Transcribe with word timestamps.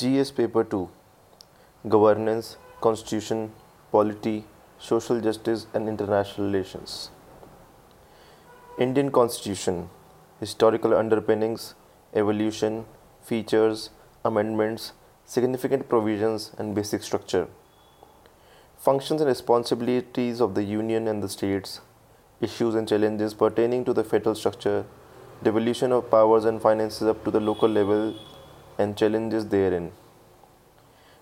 GS 0.00 0.30
Paper 0.30 0.62
2 0.62 0.88
Governance, 1.88 2.56
Constitution, 2.80 3.50
Polity, 3.90 4.44
Social 4.78 5.20
Justice 5.20 5.66
and 5.74 5.88
International 5.88 6.46
Relations. 6.46 7.10
Indian 8.78 9.10
Constitution 9.10 9.90
Historical 10.38 10.94
underpinnings, 10.94 11.74
evolution, 12.14 12.84
features, 13.24 13.90
amendments, 14.24 14.92
significant 15.24 15.88
provisions, 15.88 16.52
and 16.58 16.76
basic 16.76 17.02
structure. 17.02 17.48
Functions 18.78 19.20
and 19.20 19.28
responsibilities 19.28 20.40
of 20.40 20.54
the 20.54 20.62
Union 20.62 21.08
and 21.08 21.24
the 21.24 21.28
states, 21.28 21.80
issues 22.40 22.76
and 22.76 22.86
challenges 22.86 23.34
pertaining 23.34 23.84
to 23.84 23.92
the 23.92 24.04
federal 24.04 24.36
structure, 24.36 24.84
devolution 25.42 25.90
of 25.90 26.08
powers 26.08 26.44
and 26.44 26.62
finances 26.62 27.08
up 27.08 27.24
to 27.24 27.32
the 27.32 27.40
local 27.40 27.68
level, 27.68 28.14
and 28.78 28.96
challenges 28.96 29.46
therein. 29.48 29.92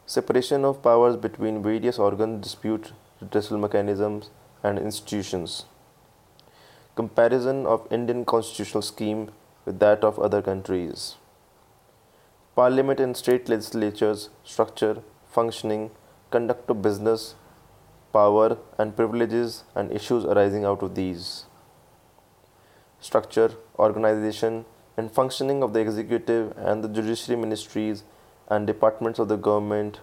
Separation 0.05 0.65
of 0.65 0.83
powers 0.83 1.17
between 1.17 1.63
various 1.63 1.99
organ 1.99 2.41
dispute 2.41 2.93
redressal 3.23 3.59
mechanisms 3.59 4.31
and 4.63 4.79
institutions. 4.79 5.65
Comparison 6.95 7.67
of 7.67 7.87
Indian 7.91 8.25
constitutional 8.25 8.83
scheme 8.83 9.31
with 9.65 9.79
that 9.81 10.05
of 10.05 10.19
other 10.19 10.43
countries. 10.43 11.17
Parliament 12.55 13.01
and 13.01 13.17
state 13.17 13.49
legislatures 13.49 14.31
structure, 14.45 15.03
functioning, 15.29 15.91
conduct 16.31 16.71
of 16.71 16.81
business, 16.83 17.35
power 18.13 18.57
and 18.79 18.97
privileges 18.97 19.65
and 19.75 19.93
issues 19.93 20.25
arising 20.25 20.65
out 20.65 20.83
of 20.83 20.95
these. 20.95 21.45
Structure, 23.01 23.51
organization, 23.79 24.65
and 24.97 25.11
functioning 25.11 25.63
of 25.63 25.73
the 25.73 25.81
executive 25.81 26.57
and 26.57 26.83
the 26.83 26.89
judiciary 26.89 27.41
ministries 27.41 28.05
and 28.49 28.67
departments 28.67 29.19
of 29.19 29.29
the 29.29 29.37
government, 29.37 30.01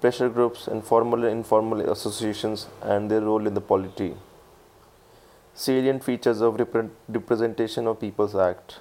pressure 0.00 0.28
groups, 0.28 0.66
and 0.66 0.84
formal 0.84 1.24
and 1.24 1.32
informal 1.32 1.80
associations 1.90 2.68
and 2.82 3.10
their 3.10 3.20
role 3.20 3.46
in 3.46 3.54
the 3.54 3.60
polity. 3.60 4.14
Salient 5.54 6.02
features 6.02 6.40
of 6.40 6.58
Representation 7.08 7.86
of 7.86 8.00
People's 8.00 8.34
Act 8.34 8.80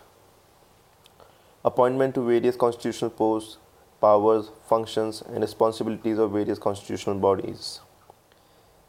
Appointment 1.63 2.15
to 2.15 2.25
various 2.25 2.55
constitutional 2.55 3.11
posts, 3.11 3.57
powers, 3.99 4.49
functions, 4.67 5.21
and 5.21 5.41
responsibilities 5.41 6.17
of 6.17 6.31
various 6.31 6.57
constitutional 6.57 7.15
bodies 7.15 7.81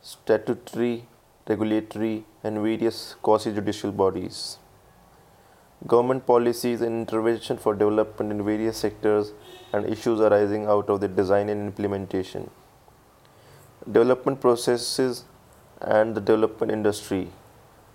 statutory, 0.03 1.07
regulatory, 1.49 2.25
and 2.43 2.61
various 2.61 3.15
quasi 3.23 3.53
judicial 3.53 3.93
bodies. 3.93 4.59
Government 5.87 6.27
policies 6.27 6.81
and 6.81 7.01
intervention 7.01 7.59
for 7.59 7.75
development 7.75 8.31
in 8.31 8.45
various 8.45 8.77
sectors 8.77 9.33
and 9.73 9.85
issues 9.87 10.21
arising 10.21 10.67
out 10.67 10.89
of 10.89 11.01
the 11.01 11.09
design 11.09 11.49
and 11.49 11.67
implementation. 11.67 12.51
Development 13.91 14.41
processes 14.41 15.25
and 15.81 16.15
the 16.15 16.21
development 16.21 16.71
industry. 16.71 17.29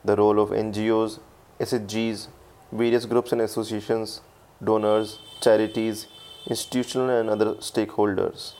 The 0.03 0.15
role 0.15 0.39
of 0.39 0.49
NGOs, 0.49 1.19
SHGs, 1.59 2.27
various 2.71 3.05
groups 3.05 3.31
and 3.31 3.41
associations, 3.41 4.21
donors, 4.61 5.19
charities, 5.41 6.07
institutional 6.47 7.09
and 7.09 7.29
other 7.29 7.55
stakeholders 7.55 8.53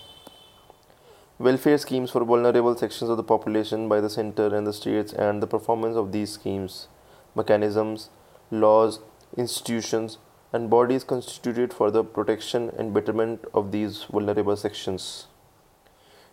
welfare 1.40 1.78
schemes 1.78 2.10
for 2.10 2.26
vulnerable 2.26 2.76
sections 2.76 3.12
of 3.12 3.18
the 3.18 3.24
population 3.24 3.88
by 3.88 4.02
the 4.02 4.10
center 4.10 4.48
and 4.56 4.66
the 4.66 4.74
states 4.74 5.14
and 5.14 5.42
the 5.42 5.46
performance 5.46 5.96
of 5.96 6.12
these 6.12 6.32
schemes, 6.32 6.88
mechanisms, 7.36 8.10
laws, 8.50 9.00
institutions, 9.38 10.18
and 10.52 10.70
bodies 10.70 11.04
constituted 11.04 11.74
for 11.74 11.92
the 11.92 12.04
protection 12.04 12.72
and 12.78 12.94
betterment 12.94 13.46
of 13.54 13.72
these 13.72 14.04
vulnerable 14.04 14.58
sections. 14.58 15.28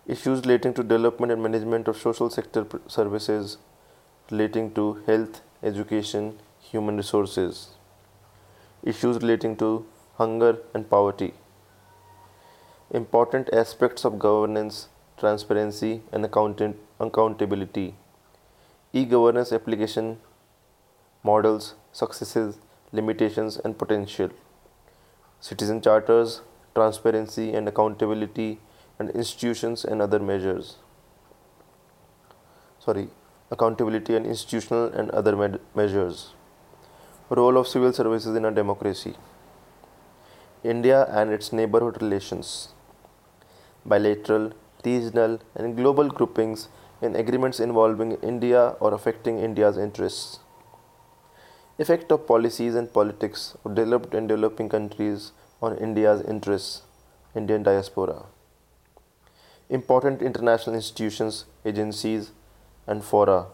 Issues 0.07 0.41
relating 0.41 0.75
to 0.75 0.83
development 0.83 1.33
and 1.33 1.43
management 1.43 1.89
of 1.89 1.97
social 1.97 2.31
sector 2.31 2.67
services 2.89 3.59
relating 4.31 4.73
to 4.75 5.03
health, 5.07 5.41
education, 5.63 6.39
human 6.59 6.97
resources. 6.97 7.69
Issues 8.83 9.23
relating 9.23 9.57
to 9.59 9.87
hunger 10.17 10.59
and 10.75 10.89
poverty. 10.89 11.35
Important 12.91 13.48
aspects 13.53 14.05
of 14.05 14.19
governance 14.19 14.89
transparency, 15.19 16.03
and 16.13 16.25
accountability. 16.25 17.95
E 18.93 19.05
governance 19.05 19.53
application 19.53 20.19
models, 21.23 21.75
successes, 21.93 22.59
limitations, 22.95 23.59
and 23.65 23.77
potential. 23.77 24.31
Citizen 25.41 25.81
charters, 25.83 26.41
transparency 26.75 27.53
and 27.53 27.69
accountability, 27.69 28.61
and 28.99 29.11
institutions 29.11 29.85
and 29.85 30.01
other 30.01 30.19
measures. 30.19 30.77
Sorry, 32.79 33.09
accountability 33.51 34.15
and 34.15 34.27
institutional 34.27 34.87
and 34.93 35.11
other 35.11 35.37
med- 35.37 35.61
measures. 35.75 36.33
Role 37.31 37.57
of 37.57 37.67
civil 37.67 37.93
services 37.93 38.37
in 38.37 38.45
a 38.45 38.51
democracy. 38.51 39.15
India 40.63 41.07
and 41.11 41.33
its 41.33 41.53
neighborhood 41.53 42.01
relations. 42.01 42.69
Bilateral, 43.85 44.53
regional, 44.85 45.41
and 45.55 45.77
global 45.77 46.09
groupings 46.09 46.69
in 47.03 47.17
agreements 47.17 47.61
involving 47.61 48.13
India 48.23 48.77
or 48.81 48.95
affecting 48.95 49.39
India's 49.39 49.77
interests. 49.77 50.39
Effect 51.77 52.12
of 52.12 52.24
policies 52.29 52.77
and 52.77 52.92
politics 52.92 53.57
of 53.64 53.74
developed 53.74 54.14
and 54.14 54.29
developing 54.29 54.68
countries 54.68 55.33
on 55.61 55.77
India's 55.77 56.23
interests, 56.23 56.83
Indian 57.35 57.64
diaspora. 57.64 58.27
Important 59.68 60.23
international 60.23 60.77
institutions, 60.77 61.46
agencies, 61.64 62.30
and 62.86 63.02
fora, 63.02 63.46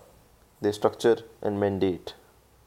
their 0.61 0.75
structure 0.75 1.17
and 1.41 1.59
mandate. 1.59 2.13